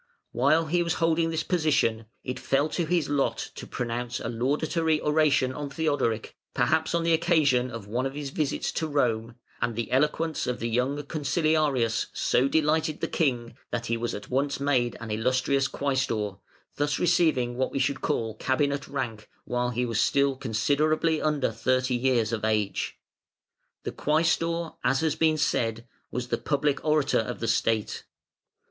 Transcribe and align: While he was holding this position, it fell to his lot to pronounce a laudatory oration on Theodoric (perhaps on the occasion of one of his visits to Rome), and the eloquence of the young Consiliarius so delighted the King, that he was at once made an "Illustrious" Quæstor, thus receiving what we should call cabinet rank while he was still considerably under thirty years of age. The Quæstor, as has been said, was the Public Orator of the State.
While 0.31 0.65
he 0.65 0.81
was 0.81 0.95
holding 0.95 1.29
this 1.29 1.43
position, 1.43 2.07
it 2.23 2.39
fell 2.39 2.69
to 2.69 2.87
his 2.87 3.07
lot 3.07 3.51
to 3.53 3.67
pronounce 3.67 4.19
a 4.19 4.29
laudatory 4.29 4.99
oration 4.99 5.53
on 5.53 5.69
Theodoric 5.69 6.35
(perhaps 6.55 6.95
on 6.95 7.03
the 7.03 7.13
occasion 7.13 7.69
of 7.69 7.85
one 7.85 8.07
of 8.07 8.15
his 8.15 8.31
visits 8.31 8.71
to 8.71 8.87
Rome), 8.87 9.35
and 9.61 9.75
the 9.75 9.91
eloquence 9.91 10.47
of 10.47 10.59
the 10.59 10.69
young 10.69 10.97
Consiliarius 11.03 12.07
so 12.13 12.47
delighted 12.47 12.99
the 12.99 13.07
King, 13.07 13.55
that 13.69 13.85
he 13.85 13.95
was 13.95 14.15
at 14.15 14.27
once 14.31 14.59
made 14.59 14.97
an 14.99 15.11
"Illustrious" 15.11 15.67
Quæstor, 15.67 16.39
thus 16.77 16.97
receiving 16.97 17.55
what 17.55 17.71
we 17.71 17.77
should 17.77 18.01
call 18.01 18.33
cabinet 18.33 18.87
rank 18.87 19.29
while 19.45 19.69
he 19.69 19.85
was 19.85 20.01
still 20.01 20.35
considerably 20.35 21.21
under 21.21 21.51
thirty 21.51 21.93
years 21.93 22.33
of 22.33 22.43
age. 22.43 22.97
The 23.83 23.91
Quæstor, 23.91 24.77
as 24.83 25.01
has 25.01 25.13
been 25.15 25.37
said, 25.37 25.85
was 26.09 26.29
the 26.29 26.39
Public 26.39 26.83
Orator 26.83 27.19
of 27.19 27.39
the 27.39 27.47
State. 27.47 28.03